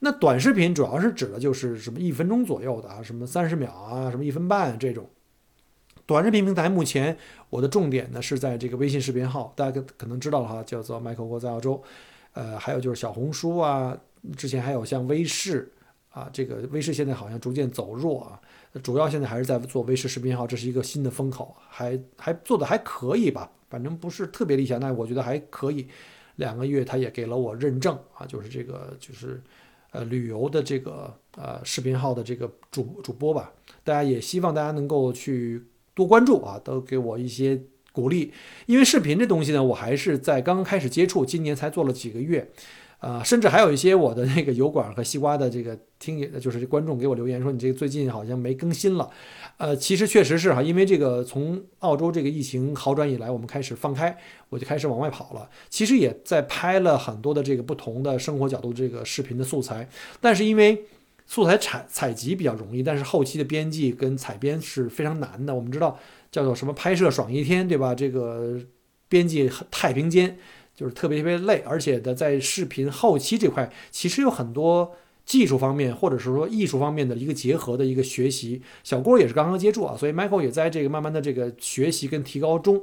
[0.00, 5.06] 那短视频主要是指的就是什么一分钟左右的啊，什么三十秒啊，什么一分半这种
[6.06, 6.70] 短视频平台。
[6.70, 7.14] 目前
[7.50, 11.82] 我的重点呢是在这个微信视频号，大家可能知道了哈，叫做麦口锅在澳洲。
[12.32, 13.94] 呃，还有就是小红书啊，
[14.34, 15.70] 之前还有像微视
[16.12, 18.40] 啊，这个微视现在好像逐渐走弱啊，
[18.82, 25.88] 主要现在还是在做微视视频号，这是一个新的风口，还还做的还可以吧，反正不是特别理想，但我觉得还可以。
[26.36, 29.42] 两个月他也给了我认证啊，就是这个就是
[29.90, 37.60] 呃旅游的这个呃视频号的这个主主播吧，大家也希望大家能够去多关注啊，都给我一些。
[37.94, 38.32] 鼓励，
[38.64, 42.50] 因为视频这东西呢，我还是在刚刚开始接触，今年才做了几个月，
[43.02, 49.10] 啊，甚至还有一些我的那个油管和西瓜的这个听，就是观众给我留言说你这个最近好像没更新了，
[49.56, 54.16] 呃，其实确实是哈，因为这个从澳洲这个疫情好转以来，我们开始放开，
[54.48, 59.88] 我就开始往外跑了，其实也在拍了很多的这个不同的生活角度这个视频的素材，
[60.20, 60.84] 但是因为
[61.26, 65.98] 素材采采集比较容易，但是后期的编辑跟采编是非常难的，我们知道。
[66.32, 67.94] 叫做什么拍摄爽一天，对吧？
[67.94, 68.58] 这个
[69.06, 70.38] 编辑太平间
[70.74, 74.92] 就是特别特别累，而且的在视频后期这块，其实有很多
[75.26, 78.62] 技术方面或者是说艺术方面的一个结合的一个学习。
[78.82, 82.82] 小郭也是刚刚接触啊，所以 Michael 也在这个慢慢的这个学习跟提高中。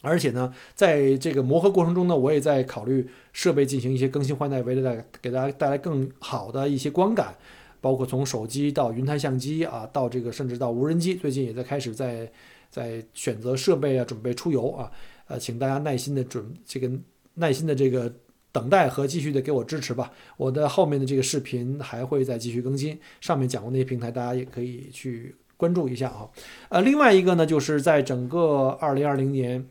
[0.00, 7.36] 而且呢，在这个磨合过程中呢，我也在考虑设备进行一些更新换代，为了带给大家带来更好的一些观感，
[7.80, 12.32] 包括从手机到云台相机啊，到这个甚至到无人机，最近也在开始在。
[12.70, 14.90] 在选择设备啊，准备出游啊，
[15.26, 16.90] 呃，请大家耐心的准这个
[17.34, 18.12] 耐心的这个
[18.52, 20.12] 等待和继续的给我支持吧。
[20.36, 26.28] 我的后面的这个视频还会再继续更新，上面讲过那些平台，大家也可以去关注一下啊。
[26.68, 29.66] 呃，另外一个呢，就是在整个二零二零年，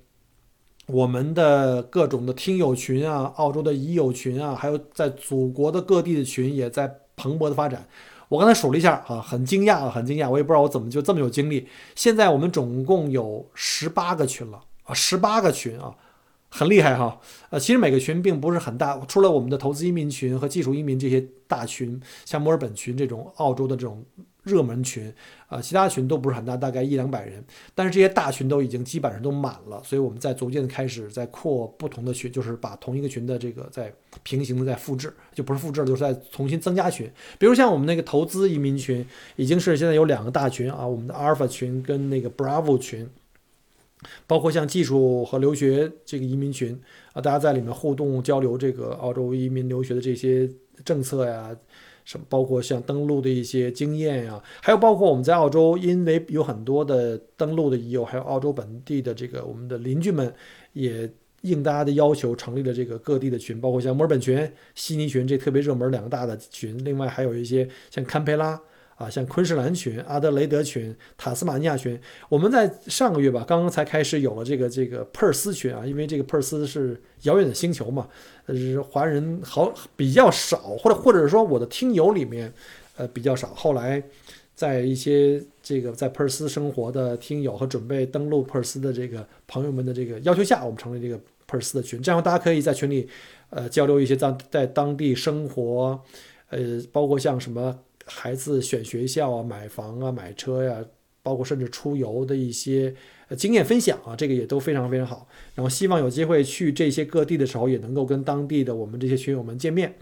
[0.88, 7.88] 我们的各种的听友群啊，澳洲的已友群啊，还有在祖国的各地的群也在蓬勃的发展。
[8.28, 11.68] 我刚才数了一下啊，很惊讶啊，很惊讶，我也不知道我怎么就这么有精力。
[11.96, 15.96] 现在我们总共有十八个群了啊，十八个群啊，
[16.50, 17.19] 很厉害哈。
[17.50, 24.04] 呃，其实每个群并不是很大，除了我们的投资移民群和技术移民这些大群，像墨尔本群这种澳洲的这种。
[24.43, 25.10] 热门群
[25.48, 27.41] 啊，其他群都不是很大，大概一两百人，
[27.74, 33.89] 但是这些大群都已经基本上都满了，所以我们在逐渐的开始在扩不同的群，就是把同一个群的这个在
[34.22, 37.10] 平行的在复制，就不是复制了，就是在重新增加群。
[37.39, 43.10] 比如像我们那个投资移民群，已经是现在有两个大群啊，我们的阿尔法群跟那个 Bravo 群，
[44.28, 46.80] 包括像技术和留学这个移民群
[47.13, 50.50] 啊，大家在里面互动交流这个澳洲移民留学的这些
[50.84, 51.56] 政策呀。
[52.06, 60.34] 什么包括像登陆的一些经验呀，还有包括我们在澳洲，因为有很多的登陆的已有，还有澳洲本地的这个我们的邻居们，
[60.74, 61.10] 也
[61.44, 68.62] 应大家的要求成立了这个各地的群，包括像墨尔本群、悉尼群这特别热门两个大的群，另外还有一些像堪培拉。
[69.04, 78.08] 啊，像昆士兰群、阿德雷德群、塔斯马尼亚群，我们在上个月吧，刚刚才开始有了这个这个珀斯群啊，因为这个珀斯是遥远的星球嘛，
[78.46, 82.54] 呃，华人好比较少，或者或者说我的听友里面，
[82.96, 83.50] 呃，比较少。
[83.54, 84.02] 后来
[84.56, 93.10] 在一些这个在珀斯生活的听友和准备登陆珀斯的这个朋友们的这个要求下，我们成立这个珀斯的群，这样大家可以在群里，
[93.50, 96.00] 呃，交流一些在在当地生活，
[96.50, 97.78] 呃，包括像什么。
[98.06, 100.84] 孩子选学校啊、买房啊、买车呀，
[101.22, 102.94] 包括甚至出游的一些
[103.38, 105.28] 经验分享啊，这个也都非常非常好。
[105.56, 109.96] 然后希望有机会去这些各地的时候，也能够跟当地的我们这些群友们见面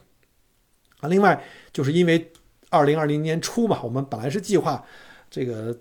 [0.99, 1.07] 啊。
[1.07, 2.31] 另外，就是因为
[2.69, 4.83] 二零二零年初嘛，我们本来是计划
[5.29, 5.77] 这个，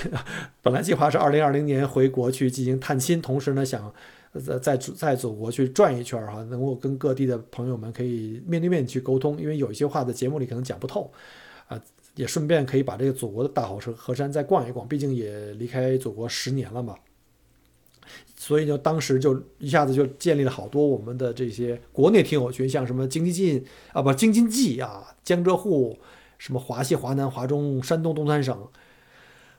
[0.62, 3.92] 本来计划是二零二零年回国去进行探亲，同时呢想
[4.34, 11.10] 在在在祖国去转一圈哈，能够跟各地的朋友们可以面对面去沟通，因为有一些话在节目里可能讲不透。
[12.16, 16.96] 也顺便可以把这个祖国的大好河河山再逛一逛，毕竟也离开祖国十年了嘛。
[18.36, 25.98] 所以就，当时就一下子就建立了好多我们的这些国内听友群，像什么京津冀啊，不京津冀啊，江浙沪，
[26.38, 28.68] 什么华西、华南、华中、山东、东三省。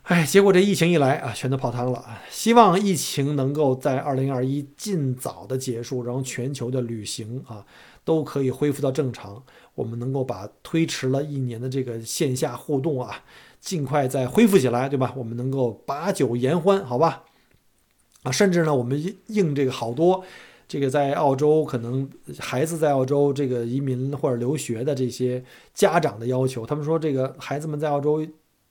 [0.08, 2.02] 哎，结果这疫情一来啊，全都泡汤了。
[2.30, 7.66] 希望疫情能够在二零二一尽早的结束，然后全球的旅行啊
[8.06, 9.44] 都可以恢复到正常。
[9.76, 13.22] 我们能够把推迟了一年的这个线下互动啊，
[13.60, 15.14] 尽快再恢复起来，对吧？
[15.18, 17.24] 我们能够把酒言欢，好吧？
[18.24, 20.24] 啊，甚至呢，我们应这个好多
[20.70, 25.44] 这个在澳洲可能孩子在澳洲这个移民或者留学的这些
[25.74, 28.26] 家长的要求，他们说这个孩子们在澳洲。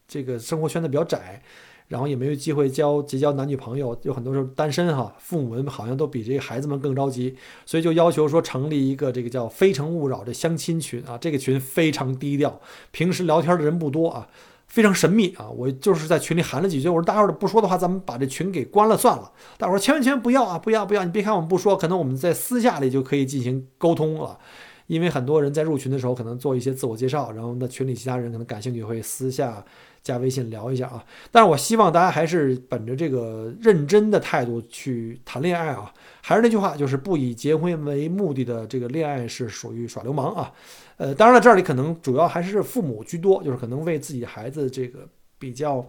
[0.08, 1.42] 这个生活圈子比较窄，
[1.88, 5.14] 然后也没有机会交结交男女朋友，有很多时候单身哈。
[5.18, 11.16] 父母们好像都比这个孩子们更着急，所以就要求说成立一个这个叫“非诚勿扰”的相亲群啊。
[11.18, 14.28] 这个群非常低调，平时聊天的人不多啊，
[14.66, 15.48] 非常神秘啊。
[15.50, 19.32] 我就是在群里喊了几句，我说大伙儿不说的话，咱们把这群给关了算了。
[19.58, 21.04] 大伙儿千万千万不要啊，不要不要！
[21.04, 24.38] 你别看我们不说，可能我们在私下里就可以进行沟通了。
[24.86, 29.64] 因为很多人在入群的时候可能做一些自我介绍，然后那群里其他人可能感兴趣会私下。
[30.06, 35.92] 加微信聊一下啊，但是我希望大家还是本着这个认真的态度去谈恋爱啊。
[36.22, 40.52] 还是那句话，就是不以结婚为目的的这个恋爱是属于耍流氓啊。
[40.96, 45.08] 呃，当然了，这里可能主要还是父母居多，就是可能为自己孩子这个
[45.40, 45.84] 比较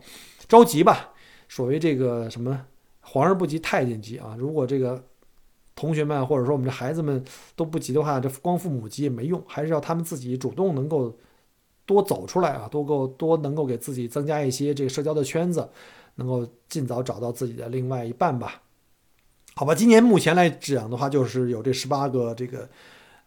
[0.47, 1.11] 着急吧。
[1.47, 2.59] 所谓这个什么
[3.01, 4.35] 皇上不急太监急啊。
[4.39, 5.03] 如果这个
[5.75, 7.23] 同学们或者说我们这孩子们
[7.55, 11.15] 都不急的话，这光父母急也没用，还是要他们自己主动能够。
[11.87, 15.67] 多走出来啊，多够多能够给自己增加一些这个社交的圈子，
[16.15, 18.61] 能够尽早找到自己的另外一半吧。
[19.55, 22.69] 好吧，今年目前来讲的话，就是有这十八个这个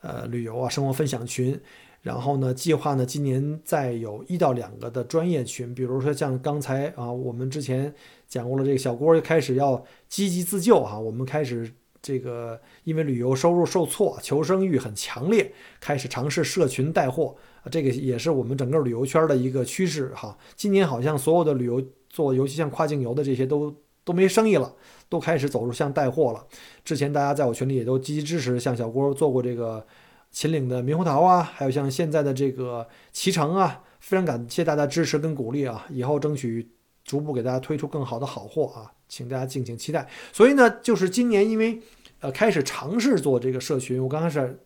[0.02, 1.58] 呃旅游啊生活分享群，
[2.02, 7.92] 然后呢计划呢今年再有一到两个的专业群，比如说像刚才啊我们之前
[8.28, 17.34] 讲过了，这个小郭就开始要积极自救哈，我们开始这个因为旅游收入受挫，求生欲很强烈，开始尝试社群带货。
[17.70, 20.36] 这个也是我们整个旅游圈的一个趋势哈。
[20.54, 24.72] 今年好像所有的旅游做，尤其像跨境游的这些都都没生意了，
[25.08, 26.46] 都开始走入像带货了。
[26.84, 29.86] 之前大家在我群里也都积极支持，像小郭做过这个
[30.30, 35.86] 秦岭的猕猴桃啊，还有像现在的这个脐橙啊，非常感谢大家支持跟鼓励啊。
[35.90, 36.68] 以后争取
[37.04, 40.08] 逐步给大家推出更好的好货啊，请大家敬请期待。
[40.32, 41.80] 所以呢，就是今年因为
[42.20, 44.58] 呃开始尝试做这个社群，我刚开始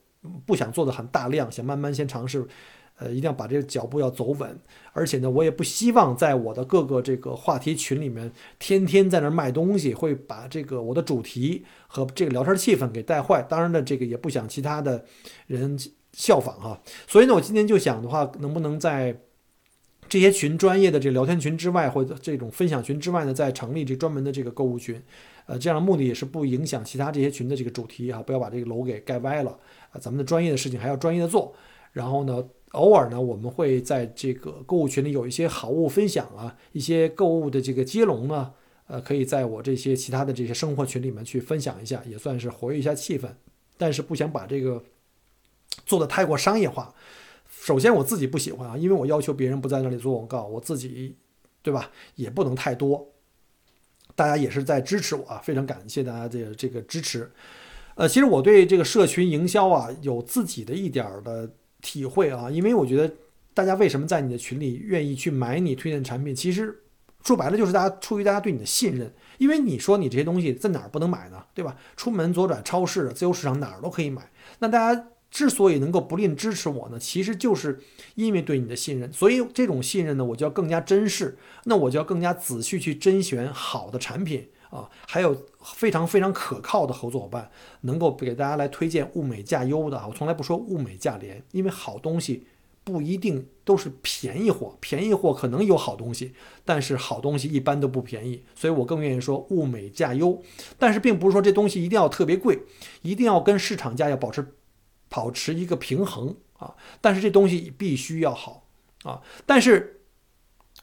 [0.46, 2.46] 不想做的很大量，想慢慢先尝试。
[2.98, 4.58] 呃，一定要把这个脚步要走稳，
[4.92, 13.42] 而且呢，我也不希望在我的各个这个话题群里面天天在那卖东西，会把这个我的主题和这个聊天气氛给带坏。
[13.42, 15.04] 当然呢，这个也不想其他的
[15.48, 15.76] 人
[16.12, 16.80] 效仿哈。
[17.08, 19.20] 所以呢，我今天就想的话，能不能在
[20.08, 25.02] 这些群专业的这个聊天群之外，或者这种分享群之外呢，再成立这专门的这个购物群？
[25.46, 29.50] 呃，这样的目的也是不影响其他这些群的这个主题啊，不要把这个楼给盖歪了
[29.90, 29.98] 啊。
[30.00, 31.52] 咱们的专业的事情还要专业的做，
[31.94, 32.46] 然后呢。
[32.74, 38.52] 偶尔呢，我们会在这个购物群里有一些好物分享啊，一些购物的这个接龙呢，
[38.88, 43.28] 呃，可以在我这些其他的这些生活群里面去分享一下，也算是活跃一下气氛。
[43.76, 44.82] 但是不想把这个
[45.86, 46.92] 做的太过商业化。
[47.48, 51.14] 首先我自己不喜欢啊，因为我要求别人不在那里做广告，我自己
[51.62, 53.06] 对吧，也不能太多。
[54.16, 57.30] 大家也是在支持我啊，非常感谢大家的这个支持。
[57.94, 61.48] 呃，其实我对这个社群营销啊，有自己的一点儿的。
[61.84, 63.14] 体会啊，因为我觉得
[63.52, 66.82] 大家为什么在你的群里愿意去买你推荐的产品，其实
[67.22, 69.12] 说白了就是大家出于大家对你的信任。
[69.36, 71.44] 因为你说你这些东西在哪儿不能买呢？
[71.52, 71.76] 对吧？
[71.96, 74.30] 出门左转超市、自由市场哪儿都可以买。
[74.60, 77.80] 那大家之所以能够不吝支持我呢，其实就是
[78.14, 79.12] 因为对你的信任。
[79.12, 87.48] 所以这种信任呢，我就要更加珍视，那我就要更加仔细去甄选好的产品啊，还有非常非常可靠的合作伙伴，
[87.82, 90.06] 能够给大家来推荐物美价优的啊。
[90.08, 92.48] 我从来不说物美价廉，因为好东西。
[92.86, 96.34] 不一定都是便宜货，便宜货可能有好东西，
[96.66, 100.42] 但是好东西一般都不便宜，所以我更愿意说物美价优。
[100.78, 102.60] 但是并不是说这东西一定要特别贵，
[103.00, 104.54] 一定要跟市场价要保持
[105.08, 106.74] 保持一个平衡啊。
[107.00, 108.66] 但是这东西必须要好
[109.04, 109.22] 啊。
[109.46, 110.02] 但是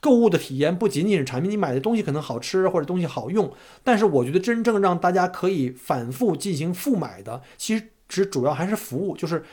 [0.02, 9.46] 购物的体验不仅仅是产品，你买的东西可能好吃或者东西好用，但是我觉得真正让大家可以反复进行复买的，其实只主要还是服务，就是。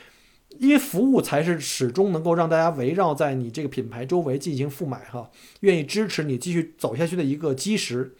[0.58, 8.14] 因为服务才是始终能够让大家围绕在你这个品牌周围进行复买哈，愿意支持你继续走下去的一个基石。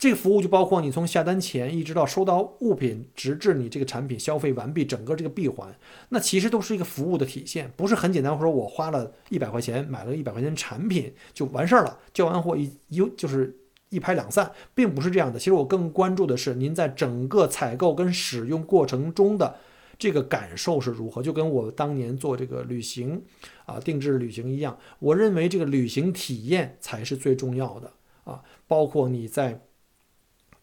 [0.00, 5.70] 这个服务就包括你从下单前一直到收到物品，直至你这个产品消费完毕，整个这个闭环，
[6.08, 8.36] 那其实都是一个服务的体现，不是很简单。
[8.40, 13.54] 说我花了一百块钱买了一百块钱产品就完事儿了，交完货一一就是
[13.90, 15.38] 一拍两散，并不是这样的。
[15.38, 19.54] 其实我更关注的是您在整个采购跟使用过程中的
[19.98, 23.22] 这个感受是如何，就跟我当年做这个旅行
[23.66, 24.78] 啊定制旅行一样。
[24.98, 27.92] 我认为这个旅行体验才是最重要的
[28.24, 29.60] 啊，包括你在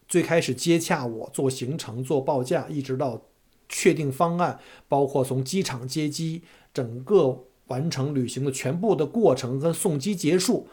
[0.08, 3.22] 最开始接洽我做行程做报价，一直到
[3.68, 6.44] 确定方案，包括从机场接机，
[6.74, 10.68] 整个完成旅行的全部的过程跟送机结束。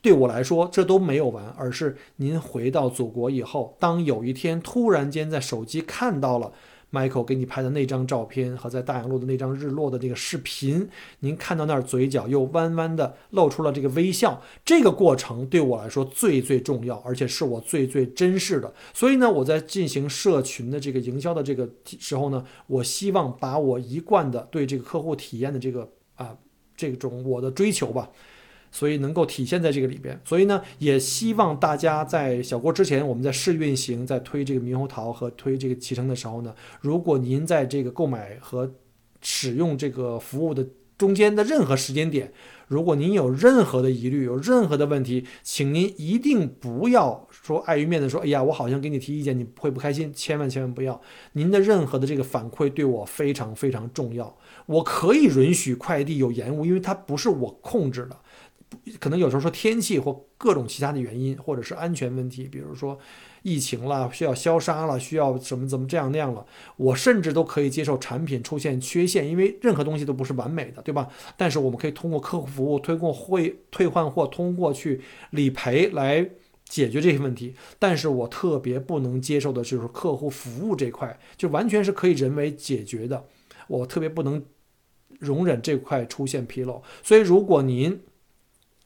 [0.00, 6.52] 对我来说，这都没有完，而是您回到祖国以后，当有一天突然间在手机看到了
[6.92, 10.86] Michael 给你拍的那张照片和在大洋路的那张日落的这个视频，
[11.20, 18.72] 您看到那儿嘴角又弯弯的露出了这个微笑，这个过程对我来说最最重要，而且是我最最珍视的。
[18.92, 26.36] 所以呢，我在进行社群的这个营销的这个时候呢，我希望把我一贯的对这个客户体验的这个啊
[26.76, 28.10] 这种我的追求吧。
[28.72, 38.74] 所以能够体现在这个里边，所以呢，也希望大家在小郭之前，我们在试运行，在推这个猕猴桃和推这个启程的时候呢，如果您在这个购买和
[39.20, 40.66] 使用这个服务的
[40.96, 42.32] 中间的任何时间点，
[42.68, 50.98] 如果您有任何的疑虑，有任何的问题，请您一定不要说碍于面子说，哎呀，我好像给你提意见，你会不开心，千万千万不要。
[51.32, 54.34] 您的任何的这个反馈对我非常非常重要，
[54.66, 58.16] 我可以允许快递有延误，因为它不是我控制的。
[58.98, 62.98] 可能有时候说天气或各种其他的原因，或者是安全问题，比如说
[63.42, 66.44] 疫情了，需要消杀了，需要什么怎么这样那样了，
[66.76, 71.08] 我甚至都可以接受产品出现缺陷，因为任何东西都不是完美的，对吧？
[71.36, 75.00] 但是我们可以通过客户服务，通过会退换货，通过去
[75.30, 76.28] 理赔来
[76.64, 77.54] 解决这些问题。
[77.78, 83.24] 但是我特别不能接受的就是客户服务这块，就完全是可以人为解决的，
[83.68, 84.42] 我特别不能
[85.18, 86.82] 容忍这块出现纰漏。
[87.02, 88.00] 所以如果您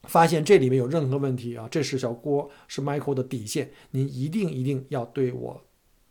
[0.05, 5.61] 发现这里面有任何问题啊，这是小郭是 Michael 的底线，您一定一定要对我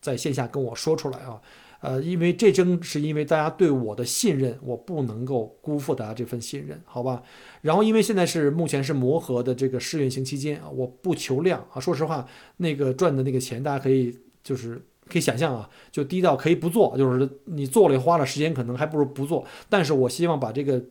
[0.02, 1.42] 在线下跟我说出来啊，
[1.80, 7.24] 呃，因为这正是因为大家对我的信任，我不能够辜负大家这份信任，好吧？
[7.62, 12.28] 然后因为现在是目前是磨合的这个试运行期间啊，我不求量啊，说实话，
[12.58, 14.14] 那个赚的那个钱大家可以
[14.44, 20.84] 就是可以想象啊，就低到可以不做，就是你做了花了时间，可能还不如不做，但是我希望把这个。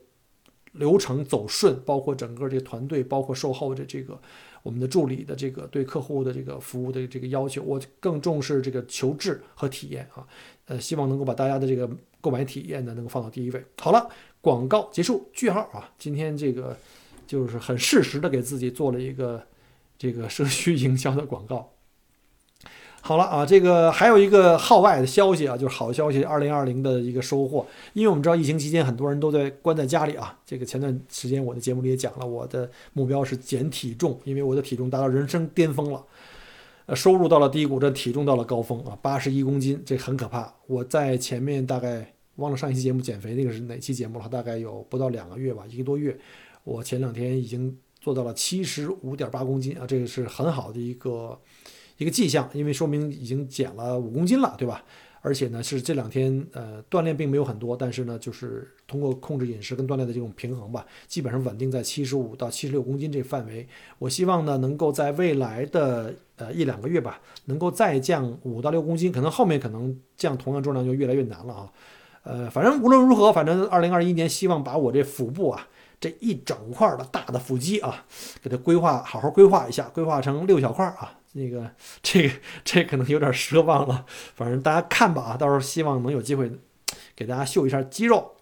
[0.74, 4.20] 流程走顺，包括整个这个团队，包括售后的这个
[4.62, 10.26] 我们的助理的这个对客户的这个服务的这个要求，我更重视这个求质和体验啊，
[10.66, 11.88] 呃，希望能够把大家的这个
[12.20, 13.64] 购买体验呢能够放到第一位。
[13.80, 14.08] 好了，
[14.40, 16.76] 广告结束，句号啊，今天这个
[17.26, 19.42] 就是很适时的给自己做了一个
[19.98, 21.73] 这个社区营销的广告。
[23.06, 27.66] 好了啊，这个还有一个号外的消息啊，就是好消息，二零二零的一个收获。
[27.92, 30.34] 因为我们知道疫情期间很多人都在关在家里啊。
[30.46, 36.02] 这个前段时间我的节目里也讲了，我的目标是减体重，因为我的体重达到人生巅峰了，
[36.86, 40.50] 呃，收入到了低谷，这体重到了高峰啊，八十一公斤，这很可怕。
[40.66, 46.18] 我在前面大概忘了上一期节目减肥那个是哪期节目了，大概有不到两个月吧，一个多月，
[46.62, 51.38] 我前两天已经做到了七十五点八公斤啊，这个是很好的一个。
[51.96, 54.84] 一个迹象，因为说明已经减了五公斤了，对吧？
[55.20, 63.66] 而且呢，是这两天呃锻炼并没有很多，但是呢，就是通过控制饮食跟锻炼的这种平衡吧，基本上稳定在七十五到七十六公斤这范围。
[63.98, 71.72] 我希望呢，能够在未来的呃一两个月吧，能够再降五到六公斤，可能后面可能降同样重量就越来越难了啊。
[72.24, 75.66] 呃，反正无论如何，反正二零二一年希望把我这腹部啊
[75.98, 78.04] 这一整块的大的腹肌啊，
[78.42, 81.18] 给它规划好好规划一下，规划成六小块啊。
[81.36, 81.72] 那个，
[82.02, 86.50] 这个这可能有点奢望了，反正大家看吧啊，到时候希望能有机会
[87.14, 88.36] 给大家秀一下肌肉。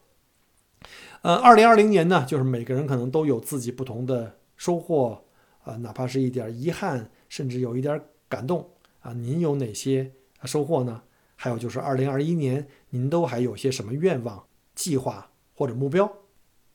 [1.23, 5.25] 呃，二零二零年呢，就是每个人可能都有自己不同的收获
[5.65, 8.71] 啊，哪怕是一点遗憾，甚至有一点感动
[9.01, 9.13] 啊。
[9.15, 10.13] 您有哪些
[10.45, 11.03] 收获呢？
[11.37, 16.13] 还有就是二零二一年，您都还有些什么愿望、计划或者目标？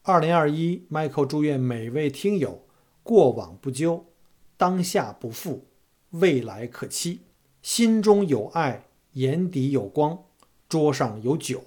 [0.02, 2.66] 二零二一，Michael 祝愿每位听友
[3.04, 4.06] 过往不究，
[4.58, 5.68] 当下不负。
[6.20, 7.22] 未来可期，
[7.62, 10.18] 心中有爱，眼底有光，
[10.68, 11.62] 桌上有酒，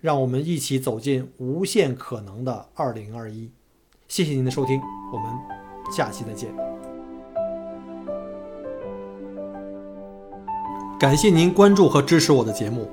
[0.00, 3.50] 让我们一起走进无限可能的二零二一。
[4.08, 4.80] 谢谢您的收听，
[5.12, 5.26] 我们
[5.94, 6.48] 下期再见。
[10.98, 12.88] 感谢您关注和支持我的节目。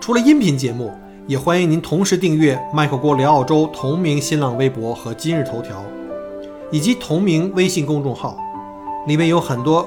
[0.00, 0.92] 除了音频节目，
[1.26, 5.82] 也欢迎您同时订阅麦克郭聊澳洲同名新浪微博和今日头条，
[6.70, 8.38] 以及同名微信公众号。
[9.06, 9.86] 里面有很多